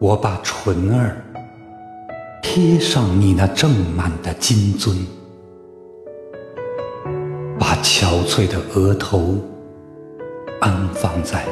[0.00, 1.22] 我把唇儿
[2.42, 4.96] 贴上你那正满的金樽，
[7.58, 9.36] 把憔悴的额头
[10.62, 11.44] 安放在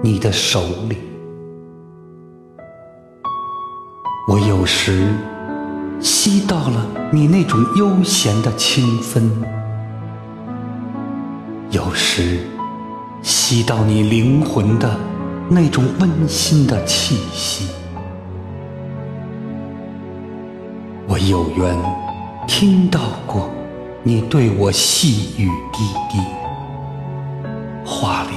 [0.00, 0.96] 你的手里。
[4.28, 5.12] 我有时
[5.98, 9.28] 吸到了你那种悠闲的清芬，
[11.70, 12.46] 有时
[13.22, 14.88] 吸到你灵魂的
[15.48, 17.66] 那种温馨的气息。
[21.10, 21.74] 我有缘
[22.46, 23.48] 听到过
[24.02, 26.18] 你对我细语滴滴，
[27.82, 28.34] 话里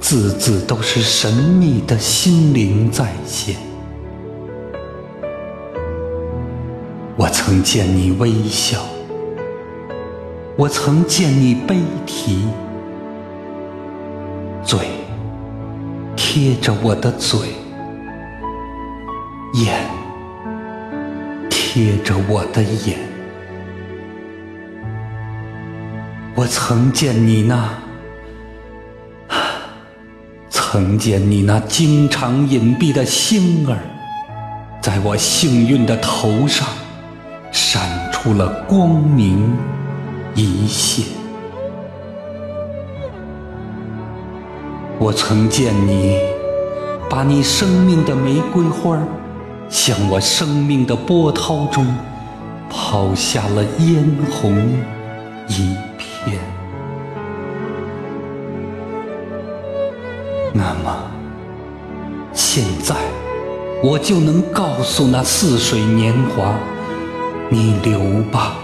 [0.00, 3.54] 字字都是神秘的心灵再现。
[7.16, 8.80] 我曾见你微笑，
[10.56, 12.48] 我曾见你悲啼，
[14.64, 14.80] 嘴
[16.16, 17.38] 贴着我的嘴，
[19.54, 19.99] 眼。
[21.82, 22.98] 贴着我的眼，
[26.34, 27.70] 我曾见你那，
[30.50, 33.78] 曾见你那经常隐蔽的星儿，
[34.82, 36.68] 在我幸运的头上
[37.50, 39.50] 闪出了光明
[40.34, 41.06] 一线。
[44.98, 46.18] 我曾见你
[47.08, 48.98] 把你生命的玫瑰花
[49.70, 51.86] 向我生命的波涛中
[52.68, 54.58] 抛下了嫣红
[55.46, 56.38] 一片。
[60.52, 60.92] 那么，
[62.32, 62.96] 现在
[63.82, 66.52] 我就能告诉那似水年华：
[67.48, 68.00] 你留
[68.32, 68.56] 吧，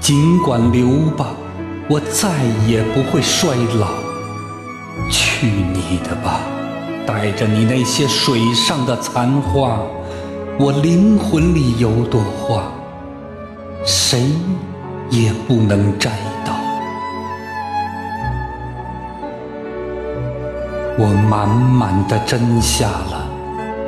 [0.00, 1.26] 尽管留吧，
[1.90, 3.88] 我再也不会衰老。
[5.10, 6.40] 去你的吧，
[7.06, 9.78] 带着你那些水上的残花。
[10.56, 12.72] 我灵魂里有朵花，
[13.84, 14.30] 谁
[15.10, 16.12] 也不能摘
[16.44, 16.54] 到。
[20.96, 23.28] 我满满的斟下了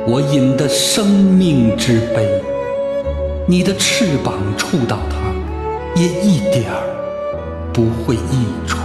[0.05, 2.43] 我饮的生命之杯，
[3.47, 6.83] 你的翅膀触到它，也一点儿
[7.71, 8.77] 不会溢出。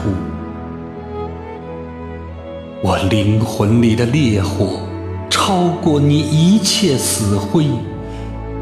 [2.81, 4.92] 我灵魂里的烈火。
[5.45, 7.67] 超过你一切死灰，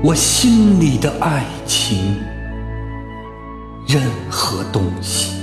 [0.02, 2.16] 我心里的爱情，
[3.86, 5.42] 任何东西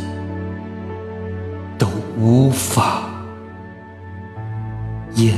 [1.78, 1.86] 都
[2.20, 3.04] 无法
[5.18, 5.38] 淹。